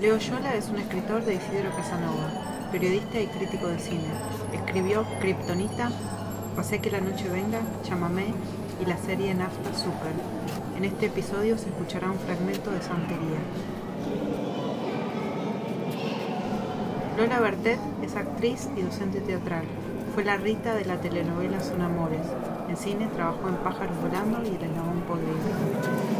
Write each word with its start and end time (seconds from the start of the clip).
Leo 0.00 0.16
Yola 0.16 0.54
es 0.54 0.68
un 0.68 0.76
escritor 0.76 1.24
de 1.24 1.34
Isidro 1.34 1.74
Casanova, 1.74 2.30
periodista 2.70 3.18
y 3.18 3.26
crítico 3.26 3.66
de 3.66 3.80
cine. 3.80 4.04
Escribió 4.52 5.04
Kryptonita, 5.20 5.90
Pasé 6.54 6.78
que 6.78 6.90
la 6.90 7.00
noche 7.00 7.28
venga, 7.28 7.58
Chamamé 7.82 8.26
y 8.80 8.84
la 8.84 8.96
serie 8.96 9.34
Nafta 9.34 9.74
Super. 9.74 10.12
En 10.76 10.84
este 10.84 11.06
episodio 11.06 11.58
se 11.58 11.70
escuchará 11.70 12.12
un 12.12 12.18
fragmento 12.20 12.70
de 12.70 12.80
Santería. 12.80 13.40
Lola 17.16 17.40
Bertet 17.40 17.80
es 18.00 18.14
actriz 18.14 18.68
y 18.76 18.82
docente 18.82 19.20
teatral. 19.20 19.64
Fue 20.14 20.24
la 20.24 20.36
Rita 20.36 20.76
de 20.76 20.84
la 20.84 21.00
telenovela 21.00 21.58
Son 21.60 21.82
Amores. 21.82 22.26
En 22.68 22.76
cine 22.76 23.08
trabajó 23.16 23.48
en 23.48 23.56
Pájaros 23.56 24.00
Volando 24.00 24.44
y 24.44 24.54
El 24.54 24.62
Eslabón 24.62 25.00
Podrido. 25.08 26.17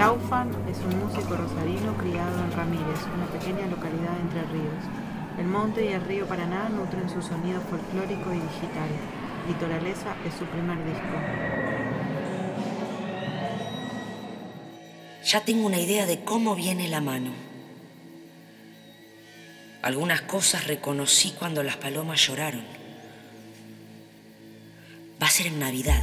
Laufan 0.00 0.48
es 0.66 0.78
un 0.78 0.98
músico 0.98 1.36
rosarino 1.36 1.94
criado 1.98 2.42
en 2.42 2.50
Ramírez, 2.52 3.00
una 3.14 3.26
pequeña 3.26 3.66
localidad 3.66 4.18
Entre 4.18 4.42
Ríos. 4.44 4.82
El 5.38 5.44
monte 5.44 5.84
y 5.84 5.88
el 5.88 6.00
río 6.00 6.26
Paraná 6.26 6.70
nutren 6.70 7.10
su 7.10 7.20
sonido 7.20 7.60
folclórico 7.60 8.32
y 8.32 8.36
digital. 8.36 8.88
Litoraleza 9.46 10.16
es 10.26 10.32
su 10.32 10.46
primer 10.46 10.78
disco. 10.86 11.04
Ya 15.22 15.44
tengo 15.44 15.66
una 15.66 15.78
idea 15.78 16.06
de 16.06 16.24
cómo 16.24 16.54
viene 16.54 16.88
la 16.88 17.02
mano. 17.02 17.32
Algunas 19.82 20.22
cosas 20.22 20.66
reconocí 20.66 21.34
cuando 21.38 21.62
las 21.62 21.76
palomas 21.76 22.26
lloraron. 22.26 22.64
Va 25.22 25.26
a 25.26 25.30
ser 25.30 25.48
en 25.48 25.60
Navidad. 25.60 26.02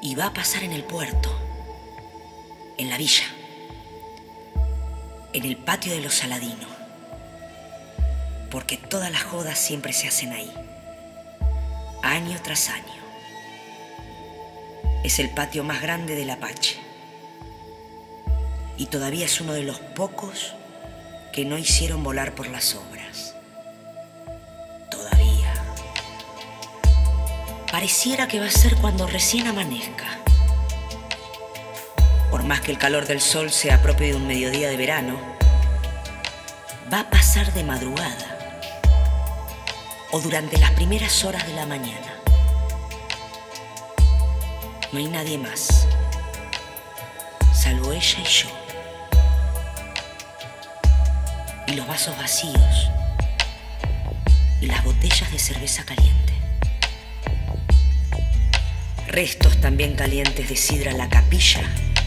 Y 0.00 0.14
va 0.14 0.26
a 0.26 0.32
pasar 0.32 0.62
en 0.62 0.70
el 0.70 0.84
puerto 0.84 1.51
en 2.78 2.90
la 2.90 2.96
villa, 2.96 3.24
en 5.32 5.44
el 5.44 5.56
patio 5.56 5.92
de 5.92 6.00
los 6.00 6.14
Saladinos, 6.14 6.70
porque 8.50 8.76
todas 8.76 9.10
las 9.10 9.22
jodas 9.22 9.58
siempre 9.58 9.92
se 9.92 10.08
hacen 10.08 10.32
ahí, 10.32 10.52
año 12.02 12.38
tras 12.42 12.68
año. 12.68 13.02
Es 15.04 15.18
el 15.18 15.30
patio 15.30 15.64
más 15.64 15.82
grande 15.82 16.14
del 16.14 16.30
Apache 16.30 16.78
y 18.76 18.86
todavía 18.86 19.26
es 19.26 19.40
uno 19.40 19.52
de 19.52 19.62
los 19.62 19.78
pocos 19.78 20.54
que 21.32 21.44
no 21.44 21.58
hicieron 21.58 22.04
volar 22.04 22.34
por 22.34 22.48
las 22.48 22.74
obras. 22.74 23.34
Todavía. 24.90 25.52
Pareciera 27.70 28.28
que 28.28 28.38
va 28.38 28.46
a 28.46 28.50
ser 28.50 28.76
cuando 28.76 29.06
recién 29.06 29.46
amanezca 29.46 30.22
por 32.32 32.44
más 32.44 32.62
que 32.62 32.70
el 32.70 32.78
calor 32.78 33.06
del 33.06 33.20
sol 33.20 33.52
sea 33.52 33.82
propio 33.82 34.06
de 34.06 34.14
un 34.14 34.26
mediodía 34.26 34.70
de 34.70 34.78
verano, 34.78 35.20
va 36.90 37.00
a 37.00 37.10
pasar 37.10 37.52
de 37.52 37.62
madrugada 37.62 38.56
o 40.12 40.18
durante 40.18 40.56
las 40.56 40.70
primeras 40.70 41.24
horas 41.26 41.46
de 41.46 41.52
la 41.52 41.66
mañana. 41.66 42.14
No 44.92 44.98
hay 44.98 45.08
nadie 45.08 45.36
más, 45.36 45.86
salvo 47.52 47.92
ella 47.92 48.18
y 48.18 48.24
yo. 48.24 48.48
Y 51.66 51.74
los 51.74 51.86
vasos 51.86 52.16
vacíos 52.16 52.90
y 54.58 54.66
las 54.68 54.82
botellas 54.82 55.30
de 55.30 55.38
cerveza 55.38 55.84
caliente. 55.84 56.32
Restos 59.08 59.60
también 59.60 59.96
calientes 59.96 60.48
de 60.48 60.56
sidra 60.56 60.92
en 60.92 60.96
la 60.96 61.10
capilla 61.10 61.62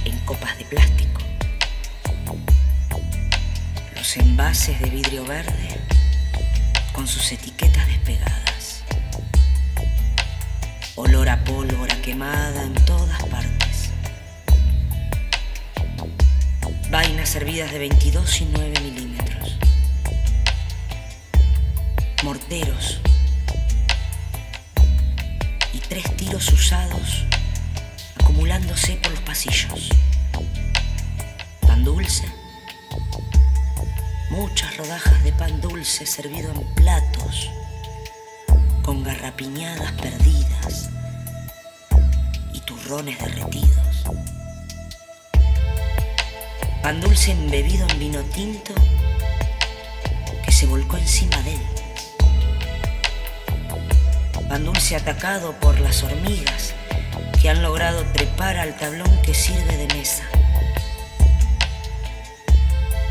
en 0.05 0.17
copas 0.19 0.57
de 0.57 0.65
plástico. 0.65 1.21
Los 3.95 4.17
envases 4.17 4.79
de 4.79 4.89
vidrio 4.89 5.25
verde 5.25 5.79
con 6.93 7.07
sus 7.07 7.31
etiquetas 7.31 7.85
despegadas. 7.87 8.83
Olor 10.95 11.27
a 11.29 11.43
pólvora 11.43 11.95
quemada 12.01 12.63
en 12.63 12.73
todas 12.85 13.21
partes. 13.23 13.91
Vainas 16.89 17.29
servidas 17.29 17.71
de 17.71 17.79
22 17.79 18.41
y 18.41 18.45
9 18.45 18.73
milímetros. 18.81 19.57
Morteros. 22.23 23.01
Y 25.73 25.79
tres 25.79 26.15
tiros 26.15 26.47
usados 26.53 27.25
acumulándose 28.35 28.97
por 28.97 29.11
los 29.11 29.21
pasillos. 29.21 29.89
Pan 31.61 31.85
dulce, 31.85 32.25
muchas 34.29 34.75
rodajas 34.75 35.23
de 35.23 35.31
pan 35.31 35.61
dulce 35.61 36.05
servido 36.05 36.51
en 36.51 36.61
platos, 36.75 37.49
con 38.83 39.03
garrapiñadas 39.05 39.93
perdidas 39.93 40.89
y 42.51 42.59
turrones 42.59 43.17
derretidos. 43.19 44.03
Pan 46.83 46.99
dulce 46.99 47.31
embebido 47.31 47.87
en 47.87 47.99
vino 47.99 48.19
tinto 48.35 48.73
que 50.43 50.51
se 50.51 50.65
volcó 50.65 50.97
encima 50.97 51.41
de 51.43 51.53
él. 51.53 51.61
Pan 54.49 54.65
dulce 54.65 54.97
atacado 54.97 55.53
por 55.53 55.79
las 55.79 56.03
hormigas 56.03 56.75
que 57.45 57.51
han 57.51 57.61
logrado 57.61 58.03
trepar 58.05 58.57
al 58.57 58.75
tablón 58.75 59.21
que 59.21 59.35
sirve 59.35 59.77
de 59.77 59.85
mesa. 59.93 60.23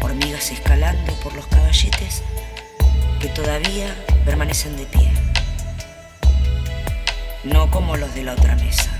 Hormigas 0.00 0.50
escalando 0.50 1.12
por 1.21 1.34
los 1.34 1.47
caballetes 1.47 2.21
que 3.21 3.28
todavía 3.28 3.94
permanecen 4.25 4.77
de 4.77 4.87
pie. 4.87 5.12
No 7.44 7.71
como 7.71 7.97
los 7.97 8.12
de 8.17 8.25
la 8.25 8.33
otra 8.33 8.56
mesa. 8.56 8.91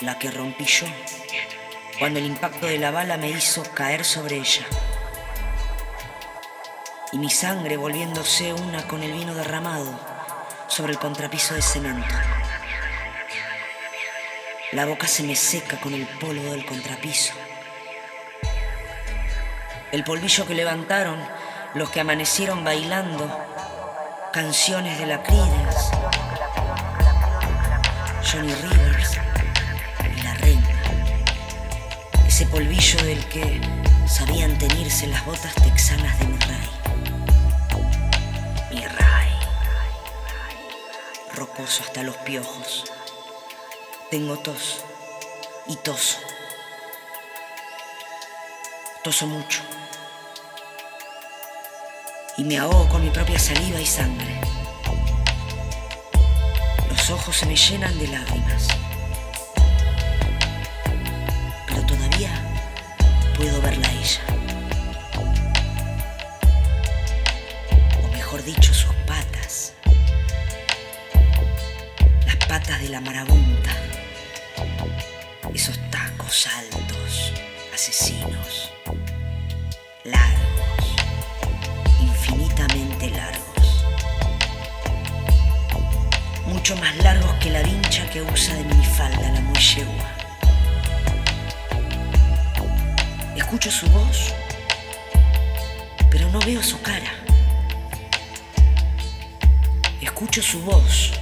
La 0.00 0.16
que 0.20 0.30
rompí 0.30 0.64
yo 0.64 0.86
cuando 1.98 2.20
el 2.20 2.26
impacto 2.26 2.66
de 2.66 2.78
la 2.78 2.92
bala 2.92 3.16
me 3.16 3.30
hizo 3.30 3.64
caer 3.74 4.04
sobre 4.04 4.36
ella. 4.36 4.64
Y 7.10 7.18
mi 7.18 7.30
sangre 7.30 7.76
volviéndose 7.76 8.52
una 8.52 8.86
con 8.86 9.02
el 9.02 9.10
vino 9.10 9.34
derramado 9.34 9.98
sobre 10.68 10.92
el 10.92 11.00
contrapiso 11.00 11.54
de 11.54 11.62
cemento. 11.62 12.14
La 14.74 14.86
boca 14.86 15.06
se 15.06 15.22
me 15.22 15.36
seca 15.36 15.80
con 15.80 15.94
el 15.94 16.04
polvo 16.04 16.50
del 16.50 16.66
contrapiso. 16.66 17.32
El 19.92 20.02
polvillo 20.02 20.46
que 20.46 20.54
levantaron 20.54 21.16
los 21.74 21.90
que 21.90 22.00
amanecieron 22.00 22.64
bailando 22.64 23.30
canciones 24.32 24.98
de 24.98 25.06
la 25.06 25.22
Creedence, 25.22 25.96
Johnny 28.28 28.52
Rivers 28.52 29.18
y 30.16 30.22
la 30.22 30.34
reina. 30.34 30.68
Ese 32.26 32.44
polvillo 32.46 33.00
del 33.04 33.24
que 33.26 33.60
sabían 34.08 34.58
teñirse 34.58 35.06
las 35.06 35.24
botas 35.24 35.54
texanas 35.54 36.18
de 36.18 36.26
mi 36.26 36.38
rey. 36.38 36.74
rocoso 41.34 41.82
hasta 41.82 42.02
los 42.02 42.16
piojos. 42.18 42.84
Tengo 44.14 44.38
tos 44.38 44.84
y 45.66 45.74
toso. 45.74 46.20
Toso 49.02 49.26
mucho. 49.26 49.60
Y 52.36 52.44
me 52.44 52.56
ahogo 52.58 52.88
con 52.88 53.02
mi 53.02 53.10
propia 53.10 53.40
saliva 53.40 53.80
y 53.80 53.86
sangre. 53.86 54.40
Los 56.88 57.10
ojos 57.10 57.36
se 57.38 57.46
me 57.46 57.56
llenan 57.56 57.98
de 57.98 58.06
lágrimas. 58.06 58.68
Pero 61.66 61.84
todavía 61.84 62.30
puedo 63.36 63.60
verla 63.62 63.88
a 63.88 63.92
ella. 63.94 64.20
O 68.04 68.12
mejor 68.12 68.44
dicho, 68.44 68.72
sus 68.72 68.94
patas 69.08 69.74
patas 72.54 72.80
de 72.82 72.88
la 72.88 73.00
marabunta, 73.00 73.43
tacos 76.34 76.46
altos, 76.46 77.32
asesinos, 77.72 78.72
largos, 80.04 80.96
infinitamente 82.00 83.10
largos, 83.10 83.84
mucho 86.46 86.76
más 86.76 86.96
largos 86.96 87.32
que 87.34 87.50
la 87.50 87.62
vincha 87.62 88.08
que 88.10 88.22
usa 88.22 88.54
de 88.54 88.64
minifalda 88.64 89.30
la 89.30 89.40
muy. 89.40 89.86
Escucho 93.36 93.70
su 93.70 93.86
voz, 93.88 94.32
pero 96.10 96.28
no 96.30 96.40
veo 96.40 96.62
su 96.62 96.80
cara. 96.82 97.12
Escucho 100.00 100.42
su 100.42 100.60
voz 100.62 101.12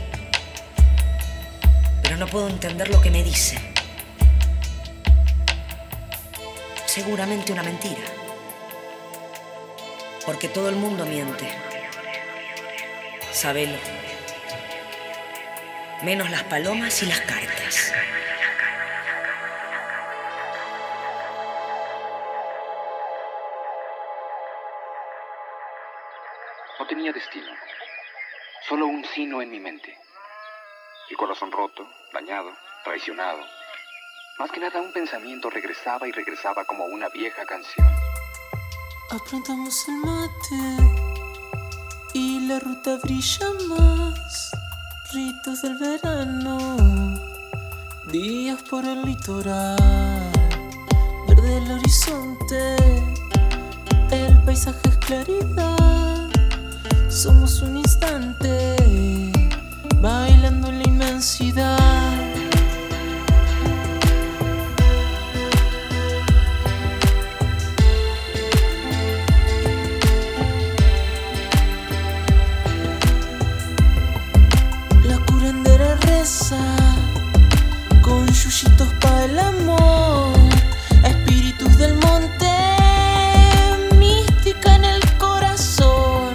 no 2.23 2.29
puedo 2.29 2.49
entender 2.49 2.89
lo 2.89 3.01
que 3.01 3.11
me 3.11 3.25
dice. 3.25 3.72
Seguramente 6.93 7.53
una 7.53 7.63
mentira. 7.63 8.03
Porque 10.27 10.49
todo 10.49 10.69
el 10.69 10.77
mundo 10.77 11.07
miente. 11.07 11.49
Sabelo. 13.31 13.79
Menos 16.03 16.29
las 16.31 16.43
palomas 16.43 17.03
y 17.03 17.07
las 17.07 17.23
cartas. 17.23 17.95
No 26.79 26.87
tenía 26.87 27.11
destino, 27.11 27.53
solo 28.69 28.87
un 28.87 29.03
sino 29.15 29.41
en 29.41 29.51
mi 29.51 29.61
mente. 29.61 29.97
El 31.09 31.17
corazón 31.17 31.51
roto, 31.51 31.89
dañado, 32.13 32.53
traicionado. 32.85 33.62
Más 34.43 34.51
que 34.51 34.59
nada 34.59 34.81
un 34.81 34.91
pensamiento 34.91 35.49
regresaba 35.51 36.09
y 36.09 36.11
regresaba 36.11 36.65
como 36.65 36.87
una 36.87 37.09
vieja 37.09 37.45
canción. 37.45 37.87
Aprontamos 39.09 39.87
el 39.87 39.99
mate 39.99 40.59
y 42.13 42.49
la 42.49 42.59
ruta 42.59 42.99
brilla 43.05 43.47
más. 43.69 44.51
Ritos 45.13 45.63
del 45.63 45.79
verano, 45.79 46.77
días 48.11 48.61
por 48.65 48.85
el 48.85 49.03
litoral, 49.03 50.33
verde 51.29 51.59
el 51.59 51.71
horizonte, 51.71 52.77
el 54.11 54.43
paisaje 54.45 54.89
es 54.89 54.97
claridad. 54.97 56.29
Somos 57.09 57.63
un 57.63 57.77
instante 57.77 58.77
bailando 60.01 60.67
en 60.67 60.79
la 60.79 60.89
inmensidad. 60.89 61.82
Con 78.01 78.29
yuyitos 78.29 78.93
para 79.01 79.25
el 79.25 79.37
amor, 79.41 80.33
espíritus 81.03 81.77
del 81.79 81.95
monte, 81.95 82.49
mística 83.97 84.77
en 84.77 84.85
el 84.85 85.01
corazón, 85.19 86.31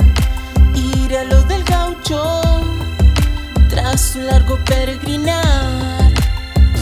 ir 0.75 1.17
a 1.17 1.23
lo 1.23 1.41
del 1.43 1.63
gaucho 1.63 2.41
tras 3.69 4.17
un 4.17 4.27
largo 4.27 4.57
peregrinar, 4.65 6.11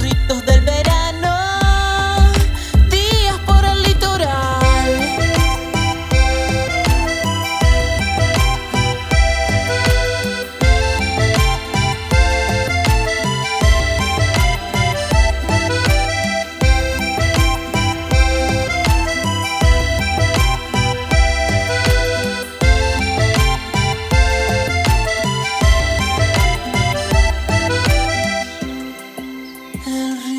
ritos 0.02 0.44
del 0.48 0.62
verano, 0.62 0.75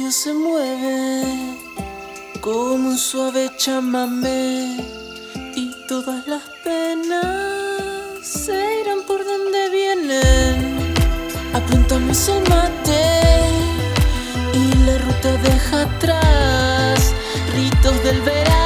Se 0.09 0.33
mueve 0.33 1.25
como 2.41 2.91
un 2.91 2.97
suave 2.97 3.51
chamamé 3.57 4.77
y 5.57 5.75
todas 5.89 6.27
las 6.29 6.43
penas 6.63 7.27
se 8.23 8.83
irán 8.83 9.03
por 9.07 9.25
donde 9.25 9.69
vienen. 9.71 10.95
Apuntamos 11.53 12.29
el 12.29 12.41
mate 12.49 13.21
y 14.55 14.75
la 14.87 14.99
ruta 14.99 15.37
deja 15.43 15.83
atrás 15.83 17.13
ritos 17.53 18.03
del 18.05 18.21
verano, 18.23 18.66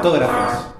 Cartógrafos. 0.00 0.79